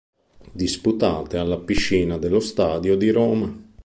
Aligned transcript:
Disputate 0.53 1.37
alla 1.37 1.59
piscina 1.59 2.17
dello 2.17 2.39
Stadio 2.39 2.97
di 2.97 3.11
Roma. 3.11 3.55